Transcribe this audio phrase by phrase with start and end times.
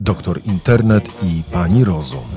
[0.00, 2.28] doktor Internet i pani Rozum.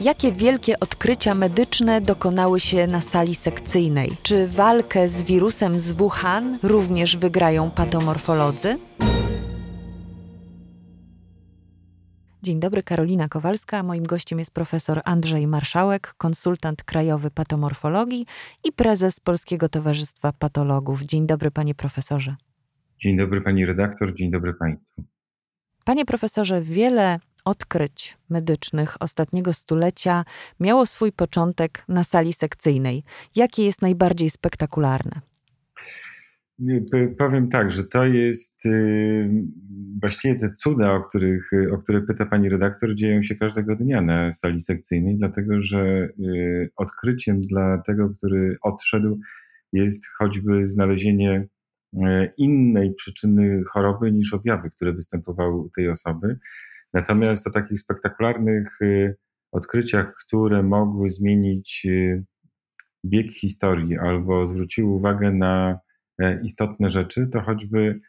[0.00, 4.10] Jakie wielkie odkrycia medyczne dokonały się na sali sekcyjnej?
[4.22, 8.78] Czy walkę z wirusem z Wuhan również wygrają patomorfolodzy?
[12.42, 13.82] Dzień dobry, Karolina Kowalska.
[13.82, 18.26] Moim gościem jest profesor Andrzej Marszałek, konsultant krajowy patomorfologii
[18.64, 21.02] i prezes Polskiego Towarzystwa Patologów.
[21.02, 22.36] Dzień dobry, panie profesorze.
[22.98, 25.15] Dzień dobry, pani redaktor, dzień dobry państwu.
[25.86, 30.24] Panie profesorze, wiele odkryć medycznych ostatniego stulecia
[30.60, 33.02] miało swój początek na sali sekcyjnej.
[33.36, 35.20] Jakie jest najbardziej spektakularne?
[37.18, 39.30] Powiem tak, że to jest y,
[40.00, 44.32] właściwie te cuda, o, których, o które pyta pani redaktor, dzieją się każdego dnia na
[44.32, 49.18] sali sekcyjnej, dlatego że y, odkryciem dla tego, który odszedł,
[49.72, 51.48] jest choćby znalezienie
[52.36, 56.38] innej przyczyny choroby niż objawy, które występowały u tej osoby.
[56.94, 59.14] Natomiast o takich spektakularnych e,
[59.52, 62.22] odkryciach, które mogły zmienić e,
[63.04, 65.78] bieg historii albo zwróciły uwagę na
[66.42, 68.00] istotne rzeczy, to choćby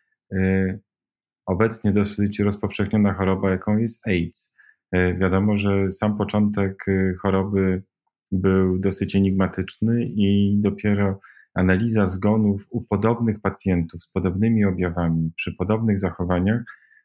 [1.46, 4.54] obecnie dosyć rozpowszechniona choroba, jaką jest AIDS.
[4.94, 6.86] Wiadomo, że sam początek
[7.22, 7.84] choroby
[8.32, 11.20] był dosyć enigmatyczny i dopiero
[11.58, 16.62] analiza zgonów u podobnych pacjentów z podobnymi objawami, przy podobnych zachowaniach,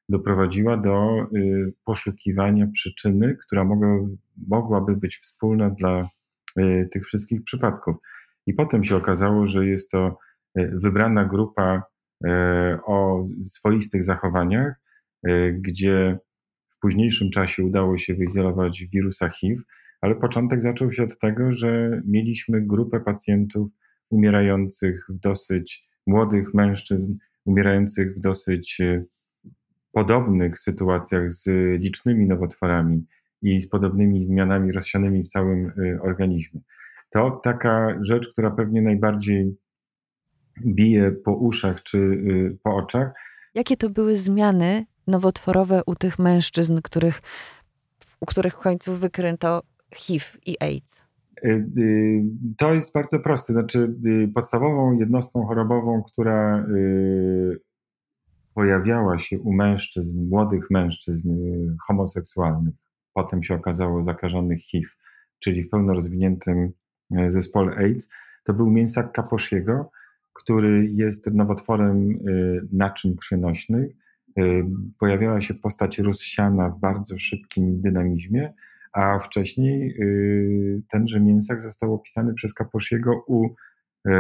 [0.09, 3.89] doprowadziła do y, poszukiwania przyczyny, która mogła,
[4.49, 6.09] mogłaby być wspólna dla
[6.59, 7.97] y, tych wszystkich przypadków.
[8.47, 10.19] I potem się okazało, że jest to
[10.59, 11.83] y, wybrana grupa
[12.87, 14.75] o swoistych zachowaniach,
[15.53, 16.19] gdzie
[16.69, 19.63] w późniejszym czasie udało się wyizolować wirusa HIV,
[20.01, 23.71] ale początek zaczął się od tego, że mieliśmy grupę pacjentów
[24.13, 29.05] umierających w dosyć młodych mężczyzn, umierających w dosyć e,
[29.93, 31.49] podobnych sytuacjach z
[31.81, 33.07] licznymi nowotworami
[33.43, 36.61] i z podobnymi zmianami rozsianymi w całym e, organizmie.
[37.11, 39.57] To taka rzecz, która pewnie najbardziej
[40.67, 43.13] bije po uszach czy e, po oczach.
[43.55, 47.23] Jakie to były zmiany nowotworowe u tych mężczyzn, których,
[48.21, 49.63] u których w końcu wykryto
[49.95, 51.12] HIV i AIDS?
[51.45, 51.49] Y,
[51.79, 52.23] y,
[52.59, 53.53] to jest bardzo proste.
[53.53, 56.67] Znaczy, y, podstawową jednostką chorobową, która
[58.55, 61.31] pojawiała się u mężczyzn, młodych mężczyzn
[61.87, 62.75] homoseksualnych,
[63.15, 64.89] potem się okazało zakażonych HIV,
[65.39, 66.73] czyli w pełno rozwiniętym
[67.29, 68.09] zespole AIDS,
[68.45, 69.91] to był mięsak kaposziego,
[70.33, 72.19] który jest nowotworem
[72.73, 73.97] naczyń krwionośnych.
[74.99, 78.53] Pojawiała się postać rozsiana w bardzo szybkim dynamizmie
[78.93, 83.47] a wcześniej y, tenże mięsak został opisany przez Kaposziego u
[84.09, 84.11] y,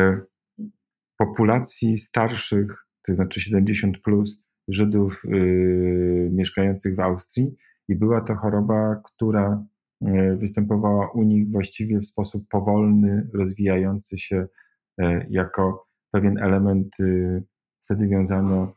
[1.18, 7.56] populacji starszych, to znaczy 70 plus Żydów y, mieszkających w Austrii.
[7.88, 9.64] I była to choroba, która
[10.36, 14.46] występowała u nich właściwie w sposób powolny, rozwijający się
[15.30, 16.96] jako pewien element,
[17.84, 18.74] wtedy wiązano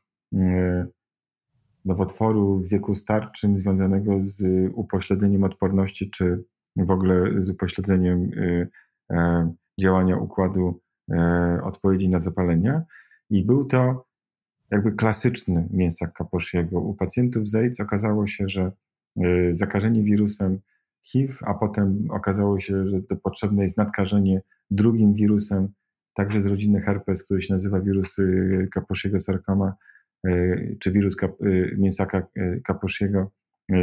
[1.86, 6.44] nowotworu w wieku starczym związanego z upośledzeniem odporności, czy
[6.76, 8.68] w ogóle z upośledzeniem y,
[9.12, 10.80] e, działania układu
[11.12, 12.84] e, odpowiedzi na zapalenia.
[13.30, 14.06] I był to
[14.72, 16.80] jakby klasyczny mięsak kaposziego.
[16.80, 18.72] U pacjentów z AIDS okazało się, że
[19.18, 20.60] y, zakażenie wirusem
[21.04, 24.42] HIV, a potem okazało się, że to potrzebne jest nadkażenie
[24.72, 25.70] drugim wirusem,
[26.14, 28.18] także z rodziny herpes, który się nazywa wirus
[28.72, 29.95] kaposziego sarkoma, E,
[30.80, 31.46] czy wirus kap, e,
[31.78, 33.32] mięsaka e, kaposziego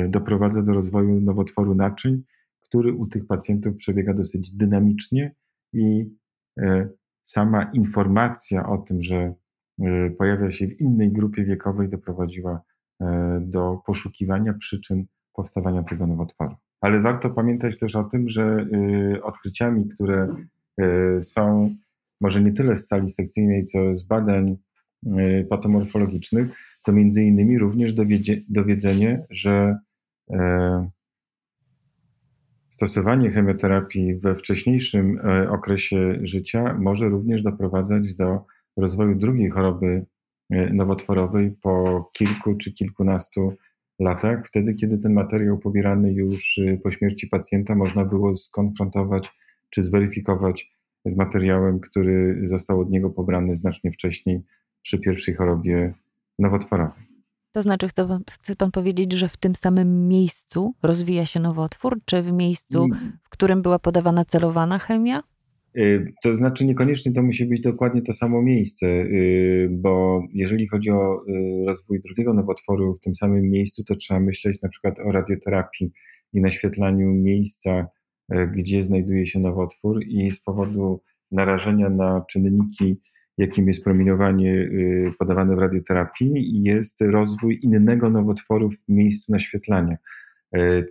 [0.08, 2.22] doprowadza do rozwoju nowotworu naczyń,
[2.60, 5.34] który u tych pacjentów przebiega dosyć dynamicznie
[5.72, 6.10] i
[7.22, 9.34] sama informacja o tym, że
[10.18, 12.62] pojawia się w innej grupie wiekowej, doprowadziła
[13.40, 16.54] do poszukiwania przyczyn powstawania tego nowotworu.
[16.80, 18.66] Ale warto pamiętać też o tym, że
[19.22, 20.34] odkryciami, które
[21.22, 21.74] są
[22.20, 24.56] może nie tyle z sali sekcyjnej, co z badań
[25.50, 29.78] patomorfologicznych, to między innymi również dowiedzie, dowiedzenie, że
[30.30, 30.90] e,
[32.68, 38.44] stosowanie chemioterapii we wcześniejszym e, okresie życia może również doprowadzać do
[38.76, 40.06] rozwoju drugiej choroby
[40.50, 43.52] e, nowotworowej po kilku czy kilkunastu
[43.98, 49.30] latach, wtedy kiedy ten materiał pobierany już po śmierci pacjenta można było skonfrontować
[49.70, 50.72] czy zweryfikować
[51.04, 54.42] z materiałem, który został od niego pobrany znacznie wcześniej
[54.82, 55.94] przy pierwszej chorobie
[56.38, 57.02] nowotworowej.
[57.52, 57.88] To znaczy,
[58.30, 63.18] chce pan, powiedzieć, że w tym samym miejscu rozwija się nowotwór, czy w miejscu, mm.
[63.22, 65.22] w którym była podawana celowana chemia?
[65.76, 70.90] Y, to znaczy niekoniecznie to musi być dokładnie to samo miejsce, y, bo jeżeli chodzi
[70.90, 75.12] o y, rozwój drugiego nowotworu w tym samym miejscu, to trzeba myśleć na przykład o
[75.12, 75.92] radioterapii
[76.32, 77.86] i naświetlaniu miejsca,
[78.56, 83.00] gdzie znajduje się nowotwór i z powodu narażenia na czynniki,
[83.38, 84.70] jakim jest promieniowanie
[85.18, 89.96] podawane w radioterapii, jest rozwój innego nowotworu w miejscu naświetlania.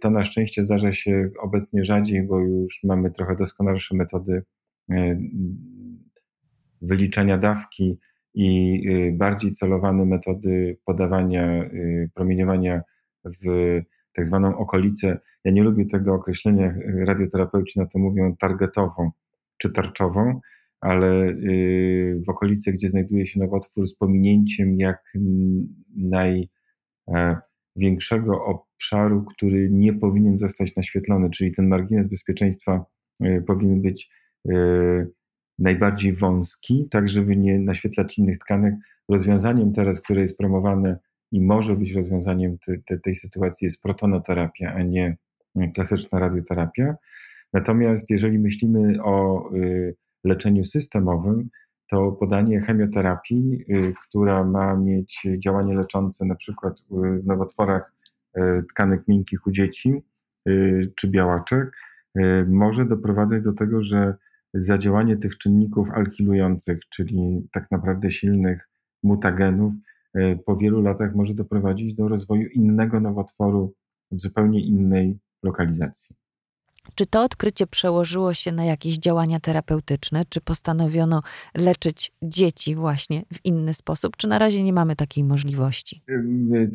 [0.01, 4.43] To na szczęście zdarza się obecnie rzadziej, bo już mamy trochę doskonalsze metody
[4.91, 5.17] E,
[6.81, 7.99] wyliczenia dawki
[8.33, 8.81] i
[9.13, 11.69] bardziej celowane metody podawania
[12.13, 12.81] promieniowania
[13.25, 13.79] w
[14.13, 15.19] tak zwaną okolicę.
[15.45, 19.11] Ja nie lubię tego określenia, radioterapeuci na to mówią targetową
[19.57, 20.39] czy tarczową,
[20.81, 21.35] ale
[22.25, 25.13] w okolicy, gdzie znajduje się nowotwór, z pominięciem jak
[27.75, 32.85] największego obszaru, który nie powinien zostać naświetlony, czyli ten margines bezpieczeństwa
[33.45, 34.09] powinien być
[34.49, 35.07] Y,
[35.59, 38.73] najbardziej wąski, tak żeby nie naświetlać innych tkanek.
[39.09, 40.99] Rozwiązaniem teraz, które jest promowane
[41.31, 45.17] i może być rozwiązaniem te, te, tej sytuacji jest protonoterapia, a nie
[45.75, 46.95] klasyczna radioterapia.
[47.53, 51.49] Natomiast jeżeli myślimy o y, leczeniu systemowym,
[51.89, 57.93] to podanie chemioterapii, y, która ma mieć działanie leczące na przykład w nowotworach
[58.69, 60.01] tkanek miękkich u dzieci
[60.95, 61.71] czy białaczek,
[62.47, 64.15] może doprowadzać do tego, że
[64.53, 68.69] zadziałanie tych czynników alkilujących, czyli tak naprawdę silnych
[69.03, 69.73] mutagenów,
[70.45, 73.73] po wielu latach może doprowadzić do rozwoju innego nowotworu
[74.11, 76.15] w zupełnie innej lokalizacji.
[76.95, 80.23] Czy to odkrycie przełożyło się na jakieś działania terapeutyczne?
[80.29, 81.21] Czy postanowiono
[81.55, 84.17] leczyć dzieci właśnie w inny sposób?
[84.17, 86.03] Czy na razie nie mamy takiej możliwości?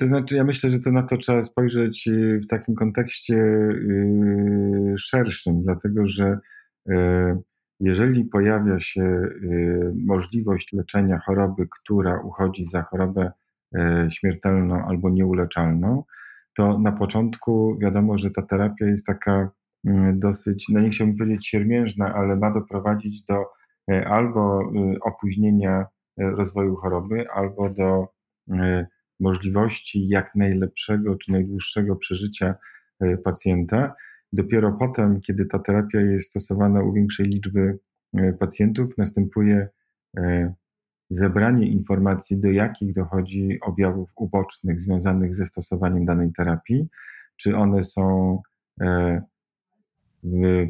[0.00, 3.36] To znaczy, ja myślę, że to na to trzeba spojrzeć e, w takim kontekście
[4.96, 6.38] szerszym, dlatego że
[7.80, 13.32] jeżeli pojawia się y, możliwość leczenia choroby, która uchodzi za chorobę
[14.08, 16.04] śmiertelną albo nieuleczalną,
[16.56, 19.50] to na początku wiadomo, że ta terapia jest taka
[20.14, 23.44] dosyć, no nie chciałbym powiedzieć siermiężna, ale ma doprowadzić do
[23.90, 25.86] e, albo y, opóźnienia
[26.18, 28.08] rozwoju choroby, albo do
[29.20, 32.54] możliwości jak najlepszego czy najdłuższego przeżycia
[33.24, 33.94] pacjenta.
[34.32, 37.78] Dopiero potem, kiedy ta terapia jest stosowana u większej liczby
[38.38, 39.68] pacjentów, następuje
[41.10, 46.88] zebranie informacji, do jakich dochodzi objawów ubocznych związanych ze stosowaniem danej terapii,
[47.36, 48.38] czy one są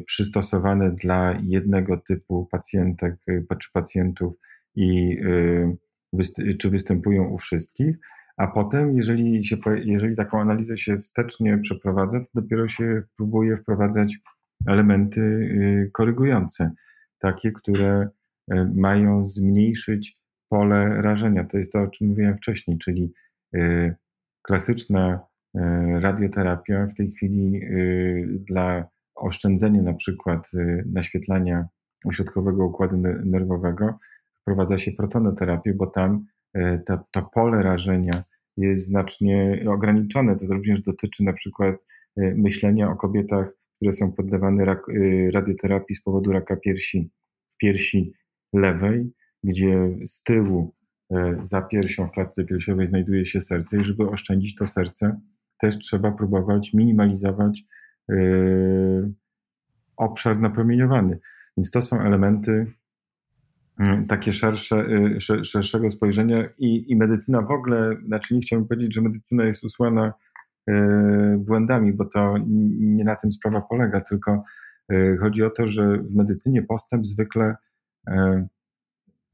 [0.05, 3.15] przystosowane dla jednego typu pacjentek
[3.59, 4.33] czy pacjentów
[4.75, 5.17] i
[6.59, 7.97] czy występują u wszystkich,
[8.37, 14.17] a potem, jeżeli, się, jeżeli taką analizę się wstecznie przeprowadza, to dopiero się próbuje wprowadzać
[14.67, 16.71] elementy y, korygujące,
[17.19, 18.09] takie, które
[18.51, 20.17] y, mają zmniejszyć
[20.49, 21.43] pole rażenia.
[21.43, 23.13] To jest to, o czym mówiłem wcześniej, czyli
[23.55, 23.95] y,
[24.41, 25.19] klasyczna
[25.99, 27.61] radioterapia w tej chwili
[28.29, 30.51] dla oszczędzenia na przykład
[30.93, 31.67] naświetlania
[32.05, 33.99] ośrodkowego układu nerwowego
[34.41, 36.25] wprowadza się protonoterapię, bo tam
[36.57, 38.23] E, to, to pole rażenia
[38.57, 40.35] jest znacznie ograniczone.
[40.35, 41.85] To również dotyczy na przykład
[42.17, 44.81] e, myślenia o kobietach, które są poddawane rak,
[45.33, 47.11] radioterapii z powodu raka piersi
[47.47, 48.13] w piersi
[48.53, 50.73] lewej, gdzie z tyłu
[51.41, 55.19] za piersią w klatce piersiowej znajduje się serce i żeby oszczędzić to serce,
[55.59, 57.63] też trzeba próbować minimalizować
[59.97, 61.19] obszar napromieniowany.
[61.57, 62.73] Więc to są elementy
[63.79, 64.85] Mm, takie szersze,
[65.39, 69.63] y, szerszego spojrzenia i, i medycyna w ogóle, znaczy nie chciałbym powiedzieć, że medycyna jest
[69.63, 70.13] usłana
[70.69, 70.73] y,
[71.37, 72.35] błędami, bo to
[72.79, 74.43] nie na tym sprawa polega, tylko
[74.91, 77.55] y, chodzi o to, że w medycynie postęp zwykle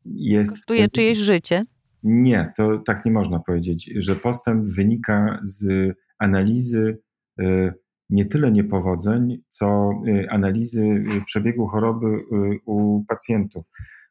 [0.06, 0.56] jest.
[0.56, 1.66] Kosztuje czyjeś życie?
[2.04, 6.98] Nie, to tak nie można powiedzieć, że postęp wynika z analizy
[8.10, 9.92] nie tyle niepowodzeń, co
[10.30, 12.08] analizy przebiegu choroby
[12.66, 13.66] u pacjentów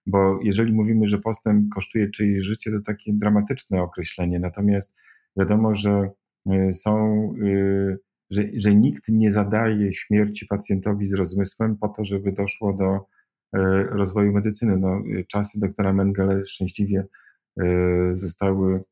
[0.07, 4.39] bo jeżeli mówimy, że postęp kosztuje czyjeś życie, to takie dramatyczne określenie.
[4.39, 4.95] Natomiast
[5.37, 6.11] wiadomo, że
[6.53, 7.99] y, są, y,
[8.31, 13.83] że, że nikt nie zadaje śmierci pacjentowi z rozmysłem po to, żeby doszło do y,
[13.83, 14.77] rozwoju medycyny.
[14.77, 17.07] No, czasy doktora Mengele szczęśliwie
[18.13, 18.83] zostały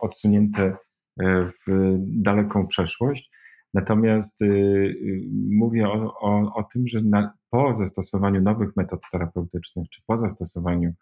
[0.00, 0.76] odsunięte
[1.20, 3.30] w daleką przeszłość.
[3.74, 9.88] Natomiast y, y, mówię o, o, o tym, że na, po zastosowaniu nowych metod terapeutycznych,
[9.90, 10.92] czy po zastosowaniu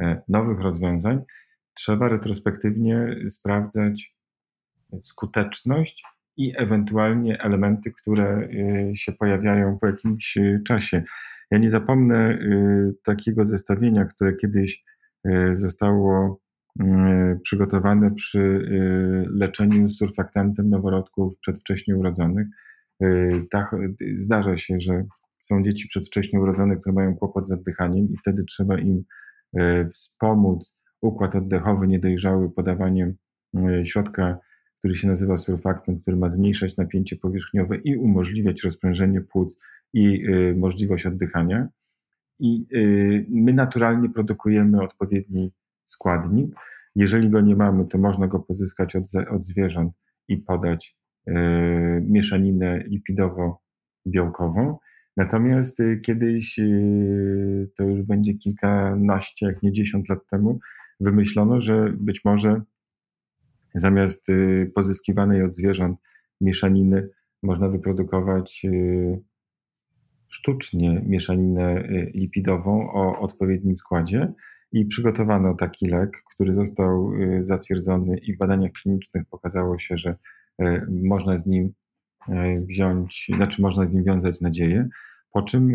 [0.00, 1.22] e, nowych rozwiązań,
[1.74, 4.14] trzeba retrospektywnie sprawdzać
[5.00, 6.04] skuteczność
[6.36, 8.48] i ewentualnie elementy, które
[8.92, 11.02] y, się pojawiają po jakimś czasie.
[11.50, 12.38] Ja nie zapomnę
[13.04, 14.84] takiego zestawienia, które kiedyś
[15.52, 16.40] zostało
[17.42, 18.68] przygotowane przy
[19.30, 22.46] leczeniu surfaktantem noworodków przedwcześnie urodzonych.
[23.50, 23.76] Tak,
[24.16, 25.04] zdarza się, że
[25.40, 29.04] są dzieci przedwcześnie urodzone, które mają kłopot z oddychaniem i wtedy trzeba im
[29.92, 33.14] wspomóc układ oddechowy niedojrzały podawaniem
[33.84, 34.38] środka
[34.78, 39.58] który się nazywa surfaktant, który ma zmniejszać napięcie powierzchniowe i umożliwiać rozprężenie płuc
[39.92, 41.68] i y, możliwość oddychania.
[42.40, 45.52] I y, my naturalnie produkujemy odpowiedni
[45.90, 46.54] składnik.
[46.96, 49.92] Jeżeli go nie mamy, to można go pozyskać od, od zwierząt
[50.28, 50.96] i podać
[51.28, 51.32] y,
[52.06, 54.76] mieszaninę lipidowo-białkową.
[55.16, 56.60] Natomiast kiedyś,
[57.76, 60.58] to już będzie kilkanaście, jak nie dziesiąt lat temu,
[61.00, 62.62] wymyślono, że być może
[63.74, 65.98] Zamiast y, pozyskiwanej od zwierząt
[66.40, 67.08] mieszaniny
[67.42, 69.22] można wyprodukować y,
[70.28, 74.32] sztucznie mieszaninę y, lipidową o odpowiednim składzie
[74.72, 80.16] i przygotowano taki lek, który został zatwierdzony i w badaniach klinicznych pokazało się, że
[80.88, 81.72] można z nim
[82.68, 84.88] wziąć, znaczy można z nim wiązać nadzieję,
[85.32, 85.74] po czym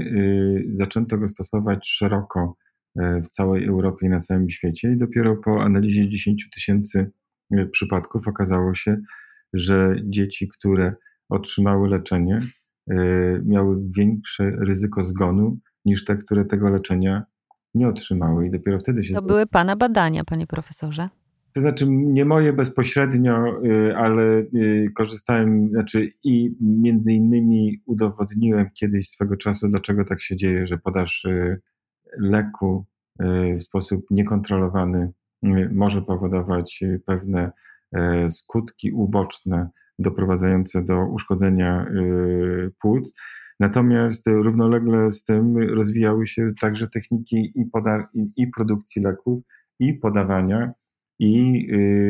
[0.73, 2.55] zaczęto go stosować szeroko
[2.95, 4.91] w całej Europie i na całym świecie.
[4.91, 7.11] I dopiero po analizie 10 tysięcy
[7.71, 8.97] przypadków okazało się,
[9.53, 10.95] że dzieci, które
[11.29, 12.39] otrzymały leczenie,
[13.45, 17.23] miały większe ryzyko zgonu niż te, które tego leczenia
[17.73, 18.47] nie otrzymały.
[18.47, 19.13] I dopiero wtedy się.
[19.13, 21.09] To były Pana badania, Panie Profesorze?
[21.53, 24.45] To znaczy, nie moje bezpośrednio, e, ale e,
[24.95, 31.27] korzystałem, znaczy i między innymi udowodniłem kiedyś swego czasu, dlaczego tak się dzieje, że podaż
[32.19, 32.85] leku
[33.59, 35.11] w sposób niekontrolowany
[35.71, 37.51] może powodować y, pewne
[38.29, 43.13] skutki uboczne doprowadzające do uszkodzenia y, płuc.
[43.59, 48.07] Natomiast równolegle z tym rozwijały się także techniki i, poda-
[48.37, 49.43] i produkcji leków,
[49.79, 50.73] i podawania,
[51.19, 51.65] i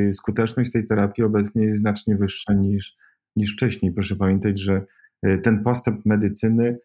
[0.10, 2.96] y, skuteczność tej terapii obecnie jest znacznie wyższa niż,
[3.36, 3.94] niż wcześniej.
[3.94, 4.86] Proszę pamiętać, że
[5.44, 6.78] ten postęp medycyny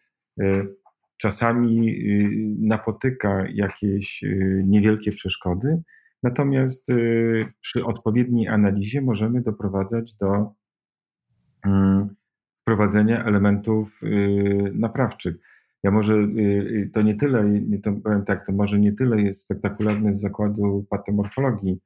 [1.17, 1.95] czasami
[2.59, 4.23] napotyka jakieś
[4.63, 5.83] niewielkie przeszkody,
[6.23, 10.53] Natomiast y, przy odpowiedniej analizie możemy doprowadzać do
[12.69, 15.35] wprowadzenia elementów y, naprawczych.
[15.83, 20.13] Ja może y, to nie tyle, to powiem tak, to może nie tyle jest spektakularne
[20.13, 21.79] z zakładu patomorfologii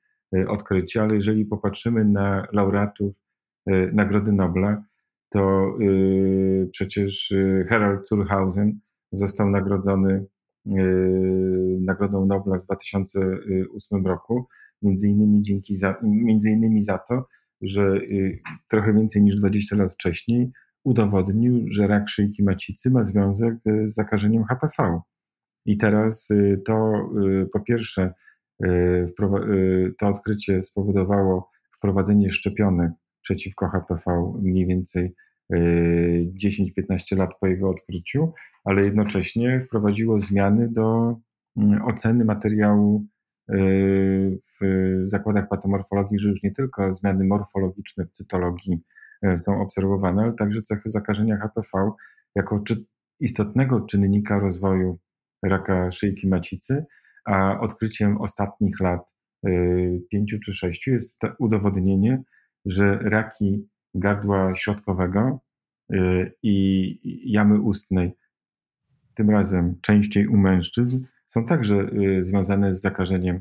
[0.47, 3.15] odkrycie, ale jeżeli popatrzymy na laureatów
[3.93, 4.83] Nagrody Nobla,
[5.29, 5.73] to
[6.71, 7.33] przecież
[7.69, 8.79] Herald Zurhausen
[9.11, 10.25] został nagrodzony
[11.79, 14.47] Nagrodą Nobla w 2008 roku,
[14.81, 17.27] między innymi, dzięki za, między innymi za to,
[17.61, 17.99] że
[18.69, 20.51] trochę więcej niż 20 lat wcześniej
[20.83, 25.01] udowodnił, że rak szyjki macicy ma związek yy, z zakażeniem HPV.
[25.65, 26.29] I teraz
[26.65, 26.91] to
[27.53, 28.13] po pierwsze,
[29.97, 35.15] to odkrycie spowodowało wprowadzenie szczepionek przeciwko HPV mniej więcej
[35.51, 41.15] 10-15 lat po jego odkryciu, ale jednocześnie wprowadziło zmiany do
[41.57, 43.05] mm, oceny materiału
[43.49, 44.65] y, w
[45.05, 48.92] zakładach patomorfologii, że już nie tylko zmiany morfologiczne w cytologii y,
[49.37, 51.91] są obserwowane, ale także cechy zakażenia HPV
[52.35, 52.85] jako czy
[53.19, 54.99] istotnego czynnika rozwoju
[55.43, 56.85] raka szyjki macicy,
[57.25, 59.13] a odkryciem ostatnich lat
[59.47, 62.23] y, pięciu czy sześciu jest udowodnienie,
[62.65, 65.39] że raki gardła środkowego
[66.43, 68.15] i jamy ustnej
[69.13, 71.89] tym razem częściej u mężczyzn, są także
[72.21, 73.39] związane z zakażeniem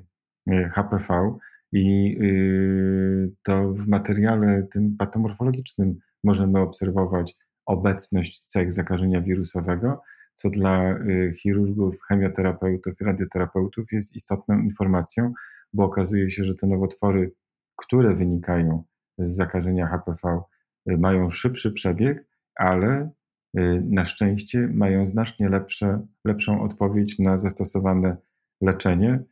[0.73, 1.39] HPV
[1.73, 7.37] i y, to w materiale tym patomorfologicznym możemy obserwować
[7.67, 10.03] obecność cech zakażenia wirusowego,
[10.35, 10.95] co dla
[11.37, 15.33] chirurgów, chemioterapeutów i radioterapeutów jest istotną informacją,
[15.73, 17.33] bo okazuje się, że te nowotwory,
[17.77, 18.85] które wynikają
[19.19, 20.41] z zakażenia HPV,
[20.87, 22.25] mają szybszy przebieg,
[22.55, 23.11] ale
[23.59, 28.17] Y, na szczęście mają znacznie lepsze, lepszą odpowiedź na zastosowane
[28.61, 29.25] leczenie, y,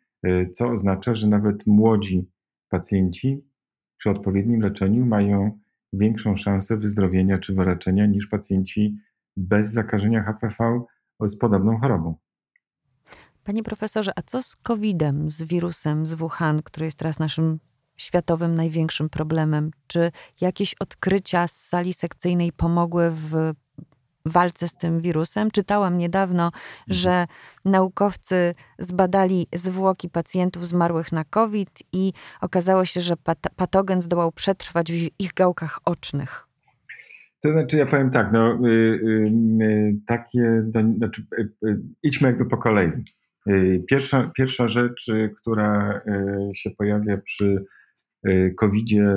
[0.52, 2.30] co oznacza, że nawet młodzi
[2.68, 3.44] pacjenci
[3.96, 5.58] przy odpowiednim leczeniu mają
[5.92, 8.96] większą szansę wyzdrowienia czy wyleczenia niż pacjenci
[9.36, 10.82] bez zakażenia HPV
[11.20, 12.14] z podobną chorobą.
[13.44, 17.58] Panie profesorze, a co z COVID-em, z wirusem z Wuhan, który jest teraz naszym
[17.96, 19.70] światowym największym problemem?
[19.86, 20.10] Czy
[20.40, 23.52] jakieś odkrycia z sali sekcyjnej pomogły w
[24.24, 25.50] walce z tym wirusem.
[25.50, 26.62] Czytałam niedawno, mhm.
[26.86, 27.26] że
[27.64, 34.92] naukowcy zbadali zwłoki pacjentów zmarłych na COVID i okazało się, że pat patogen zdołał przetrwać
[34.92, 36.46] w ich gałkach ocznych.
[37.42, 42.56] To znaczy, ja powiem tak, no, y, y, takie, do, znaczy, y, idźmy jakby po
[42.56, 42.90] kolei.
[43.88, 46.00] Pierwsza, pierwsza rzecz, która
[46.54, 47.64] się pojawia przy
[48.56, 49.16] COVID-zie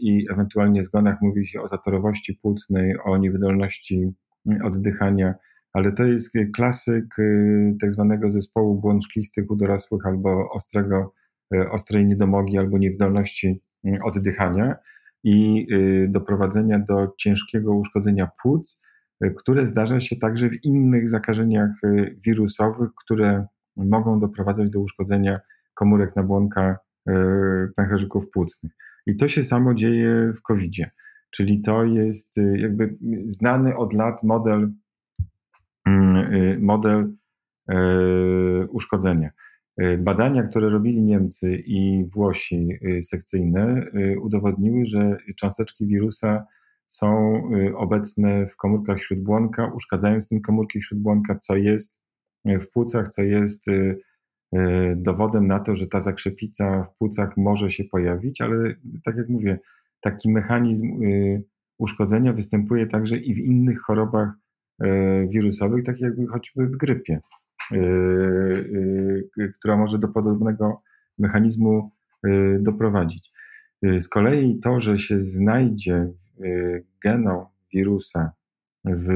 [0.00, 4.12] i ewentualnie zgonach, mówi się o zatorowości płucnej, o niewydolności
[4.64, 5.34] oddychania,
[5.72, 7.16] ale to jest klasyk
[7.80, 11.12] tak zwanego zespołu błąd szklistych u dorosłych albo ostrego,
[11.70, 13.60] ostrej niedomogi albo niewydolności
[14.04, 14.76] oddychania
[15.26, 18.80] i y, doprowadzenia do ciężkiego uszkodzenia płuc,
[19.24, 25.40] y, które zdarza się także w innych zakażeniach y, wirusowych, które mogą doprowadzać do uszkodzenia
[25.74, 26.78] komórek nabłonka
[27.76, 28.72] pęcherzyków płucnych.
[29.06, 30.90] I to się samo dzieje w COVID-zie.
[31.30, 32.96] Czyli to jest jakby
[33.26, 34.72] znany od lat model,
[35.86, 37.12] mm, model
[38.68, 39.30] uszkodzenia.
[39.98, 42.68] Badania, które robili Niemcy i Włosi
[43.02, 43.86] sekcyjne,
[44.22, 46.46] udowodniły, że cząsteczki wirusa
[46.86, 47.42] są
[47.76, 52.00] obecne w komórkach śródbłonka, uszkadzając tym komórki śródbłonka, co jest
[52.44, 53.66] w płucach, co jest
[54.96, 58.74] dowodem na to, że ta zakrzepica w płucach może się pojawić, ale
[59.04, 59.58] tak jak mówię,
[60.00, 61.00] taki mechanizm
[61.78, 64.28] uszkodzenia występuje także i w innych chorobach
[65.28, 67.20] wirusowych, tak jakby choćby w grypie.
[67.72, 67.76] Y,
[69.38, 70.82] y, która może do podobnego
[71.18, 71.90] mechanizmu
[72.26, 73.32] y, doprowadzić.
[73.98, 76.08] Z kolei to, że się znajdzie
[77.04, 78.32] genom wirusa
[78.84, 79.08] w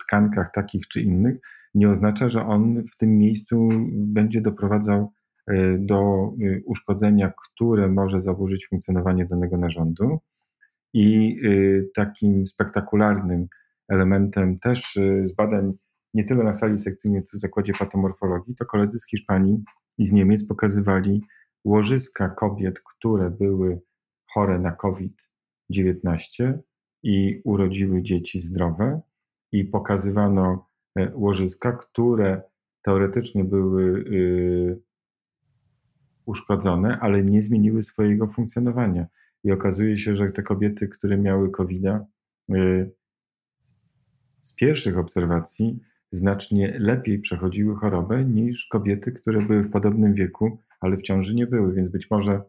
[0.00, 1.36] tkankach takich czy innych,
[1.74, 5.12] nie oznacza, że on w tym miejscu będzie doprowadzał
[5.78, 6.30] do
[6.66, 10.18] uszkodzenia, które może zaburzyć funkcjonowanie danego narządu.
[10.94, 11.36] I
[11.94, 13.46] takim spektakularnym
[13.88, 15.72] elementem też z badań
[16.14, 19.64] nie tyle na sali sekcyjnej, co w zakładzie patomorfologii, to koledzy z Hiszpanii
[19.98, 21.22] i z Niemiec pokazywali
[21.64, 23.80] łożyska kobiet, które były
[24.30, 26.58] chore na COVID-19
[27.02, 29.00] i urodziły dzieci zdrowe,
[29.52, 30.73] i pokazywano e,
[31.14, 32.42] łożyska, które
[32.82, 34.82] teoretycznie były y,
[36.26, 39.06] uszkodzone, ale nie zmieniły swojego funkcjonowania.
[39.44, 42.90] I okazuje się, że te kobiety, które miały COVID, y,
[44.40, 50.96] z pierwszych obserwacji znacznie lepiej przechodziły chorobę niż kobiety, które były w podobnym wieku, ale
[50.96, 52.42] w ciąży nie były, więc być może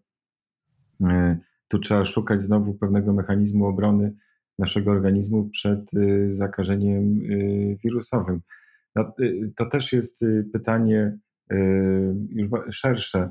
[1.01, 4.15] e, tu trzeba szukać znowu pewnego mechanizmu obrony
[4.59, 8.41] naszego organizmu przed e, zakażeniem e, wirusowym.
[8.95, 9.13] No,
[9.55, 11.17] to też jest pytanie
[12.29, 13.29] już szersze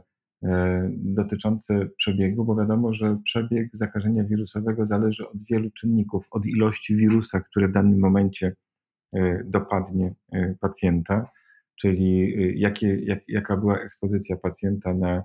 [0.90, 7.40] dotyczące przebiegu, bo wiadomo, że przebieg zakażenia wirusowego zależy od wielu czynników, od ilości wirusa,
[7.40, 8.56] które w danym momencie
[9.44, 10.14] dopadnie
[10.60, 11.30] pacjenta,
[11.76, 15.24] czyli jakie, jak, jaka była ekspozycja pacjenta na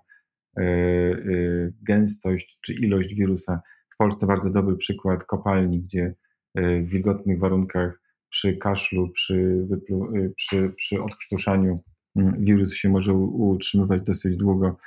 [1.81, 3.61] gęstość czy ilość wirusa.
[3.99, 6.15] Polsce bardzo dobry przykład kopalni, gdzie
[6.55, 11.79] w wilgotnych warunkach przy kaszlu, przy, wyplu, przy, przy odkrztuszaniu
[12.15, 14.77] mm, wirus się może utrzymywać dosyć długo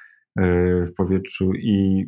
[0.87, 2.07] w powietrzu i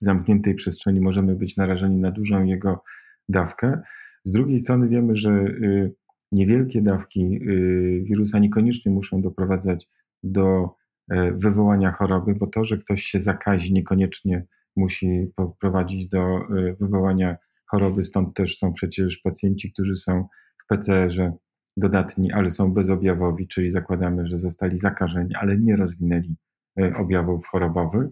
[0.00, 2.82] w zamkniętej przestrzeni możemy być narażeni na dużą jego
[3.28, 3.82] dawkę.
[4.24, 5.94] Z drugiej strony wiemy, że y,
[6.32, 9.88] niewielkie dawki y, wirusa niekoniecznie muszą doprowadzać
[10.22, 10.74] do
[11.10, 14.46] e, wywołania choroby, bo to, że ktoś się zakazi, niekoniecznie
[14.76, 18.04] musi prowadzić do e, wywołania choroby.
[18.04, 20.24] Stąd też są przecież pacjenci, którzy są
[20.64, 21.32] w PCR-ze
[21.76, 26.36] dodatni, ale są bezobjawowi, czyli zakładamy, że zostali zakażeni, ale nie rozwinęli
[26.80, 28.10] e, objawów chorobowych.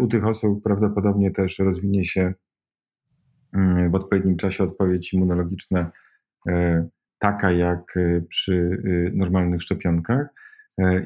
[0.00, 2.34] U tych osób prawdopodobnie też rozwinie się
[3.90, 5.90] w odpowiednim czasie odpowiedź immunologiczna
[7.18, 7.94] taka jak
[8.28, 8.82] przy
[9.14, 10.28] normalnych szczepionkach.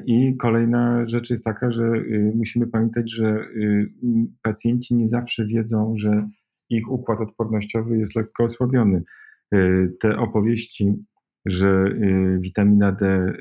[0.05, 1.91] I kolejna rzecz jest taka, że
[2.35, 3.45] musimy pamiętać, że
[4.41, 6.29] pacjenci nie zawsze wiedzą, że
[6.69, 9.03] ich układ odpornościowy jest lekko osłabiony.
[9.99, 11.05] Te opowieści,
[11.45, 11.85] że
[12.39, 13.33] witamina D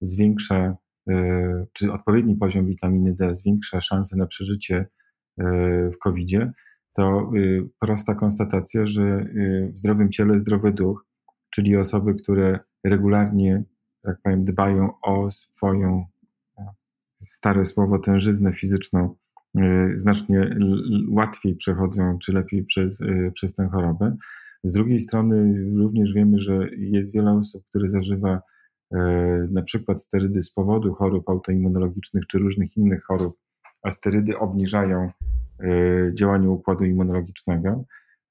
[0.00, 0.76] zwiększa,
[1.72, 4.86] czy odpowiedni poziom witaminy D zwiększa szanse na przeżycie
[5.92, 6.52] w COVID-zie,
[6.96, 11.06] to y, prosta konstatacja, że y, w zdrowym ciele zdrowy duch,
[11.50, 13.64] czyli osoby, które regularnie,
[14.06, 16.04] tak powiem, dbają o swoją,
[17.22, 19.14] stare słowo, tężyznę fizyczną,
[19.58, 19.62] y,
[19.94, 20.56] znacznie
[21.08, 23.00] łatwiej przechodzą, czy lepiej przez,
[23.32, 24.16] przez tę chorobę.
[24.64, 28.42] Z drugiej strony również wiemy, że jest wiele osób, które zażywa
[29.50, 33.38] na przykład sterydy z powodu chorób autoimmunologicznych czy różnych innych chorób,
[33.82, 35.10] a sterydy obniżają
[35.60, 37.84] E, działaniu układu immunologicznego.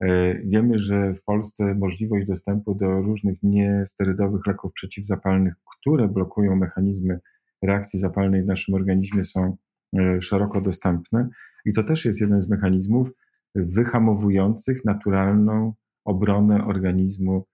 [0.03, 7.19] E, wiemy, że w Polsce możliwość dostępu do różnych niesterydowych leków przeciwzapalnych, które blokują mechanizmy
[7.61, 9.57] reakcji zapalnej w naszym organizmie, są
[9.97, 11.29] e, szeroko dostępne.
[11.65, 13.11] I to też jest jeden z mechanizmów,
[13.55, 15.73] wyhamowujących naturalną
[16.05, 17.45] obronę organizmu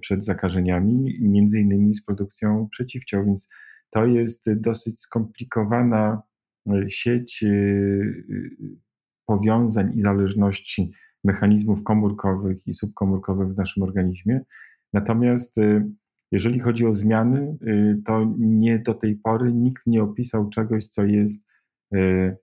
[0.00, 3.24] przed zakażeniami, między innymi z produkcją przeciwciał.
[3.24, 3.48] Więc
[3.90, 6.22] to jest dosyć skomplikowana
[6.88, 7.44] sieć
[9.26, 10.92] powiązań i zależności
[11.26, 14.40] mechanizmów komórkowych i subkomórkowych w naszym organizmie.
[14.92, 15.86] Natomiast y,
[16.32, 21.04] jeżeli chodzi o zmiany, y, to nie do tej pory nikt nie opisał czegoś, co
[21.04, 21.44] jest
[21.94, 22.36] y,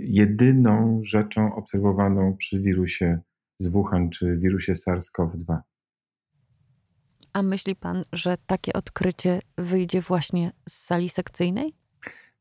[0.00, 3.20] jedyną rzeczą obserwowaną przy wirusie
[3.58, 5.58] z Wuhan czy wirusie SARS-CoV-2.
[7.32, 11.74] A myśli pan, że takie odkrycie wyjdzie właśnie z sali sekcyjnej?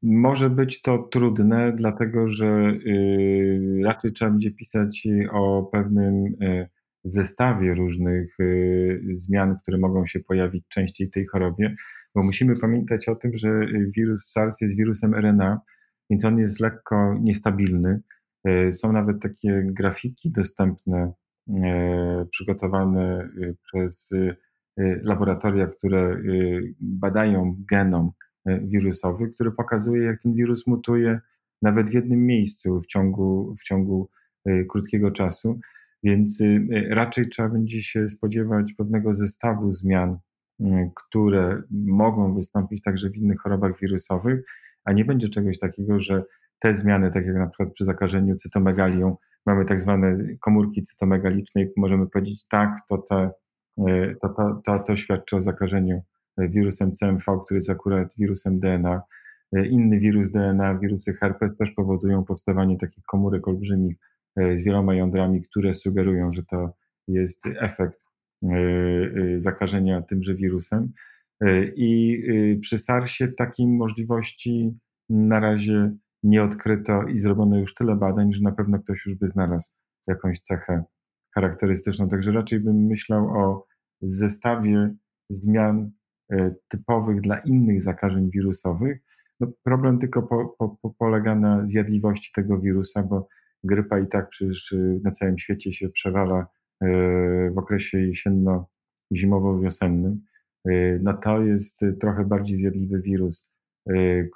[0.04, 2.48] Może być to trudne, dlatego że
[2.88, 6.70] y, raczej trzeba będzie pisać o pewnym y,
[7.04, 11.76] zestawie różnych y, zmian, które mogą się pojawić częściej w tej chorobie,
[12.16, 13.60] bo musimy pamiętać o tym, że
[13.96, 15.62] wirus SARS jest wirusem RNA,
[16.10, 18.02] więc on jest lekko niestabilny.
[18.72, 21.12] Są nawet takie grafiki dostępne,
[22.32, 23.30] przygotowane
[23.64, 24.14] przez
[25.04, 26.22] laboratoria, które
[26.80, 28.12] badają genom
[28.48, 31.20] wirusowy, który pokazuje, jak ten wirus mutuje
[31.62, 34.10] nawet w jednym miejscu w ciągu, w ciągu
[34.46, 35.60] e, krótkiego czasu.
[36.04, 40.18] Więc e, raczej trzeba będzie się spodziewać pewnego zestawu zmian,
[40.96, 44.46] które mogą wystąpić także w innych chorobach wirusowych,
[44.84, 46.24] a nie będzie czegoś takiego, że
[46.60, 51.68] te zmiany, tak jak na przykład przy zakażeniu cytomegalią, mamy tak zwane komórki cytomegaliczne i
[51.78, 53.32] możemy powiedzieć tak, to, te,
[54.22, 56.02] to, to, to, to świadczy o zakażeniu
[56.38, 59.02] wirusem CMV, który jest akurat wirusem DNA.
[59.56, 63.98] E, inny wirus DNA, wirusy herpes też powodują powstawanie takich komórek olbrzymich
[64.36, 66.74] e, z wieloma jądrami, które sugerują, że to
[67.08, 68.00] jest efekt
[68.44, 68.48] e,
[69.38, 70.94] zakażenia tymże wirusem.
[71.76, 72.24] I
[72.62, 74.78] przy SARSie takiej możliwości
[75.10, 75.92] na razie
[76.24, 79.72] nie odkryto i zrobiono już tyle badań, że na pewno ktoś już by znalazł
[80.08, 80.84] jakąś cechę
[81.36, 82.10] charakterystyczną.
[82.10, 83.66] Także raczej bym myślał o
[84.02, 84.96] zestawie
[85.30, 85.92] zmian
[86.68, 89.00] typowych dla innych zakażeń wirusowych.
[89.40, 93.28] No, problem tylko po, po, po polega na zjadliwości tego wirusa, bo
[93.64, 96.48] grypa i tak przecież e, na całym świecie się przewala
[96.82, 96.88] e,
[97.52, 100.18] w okresie jesienno-zimowo-wiosennym.
[101.02, 103.50] No to jest trochę bardziej zjadliwy wirus,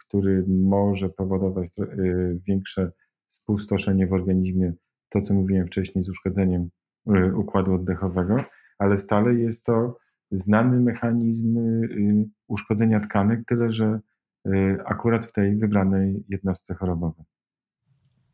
[0.06, 1.69] który może powodować
[2.47, 2.91] większe
[3.27, 4.73] spustoszenie w organizmie,
[5.10, 6.69] to co mówiłem wcześniej z uszkodzeniem
[7.36, 8.43] układu oddechowego,
[8.80, 9.97] ale stale jest to
[10.31, 13.99] znany mechanizm y, uszkodzenia tkanek, tyle że
[14.47, 17.25] y, akurat w tej wybranej jednostce chorobowej.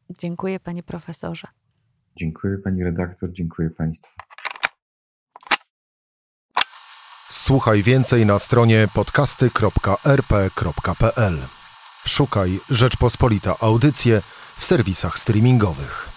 [0.10, 1.48] Dziękuję panie profesorze.
[2.16, 4.12] Dziękuję pani redaktor, dziękuję państwu.
[7.30, 11.38] Słuchaj więcej na stronie podcasty.rp.pl.
[12.06, 14.22] Szukaj Rzeczpospolita Audycje
[14.58, 16.17] w serwisach streamingowych.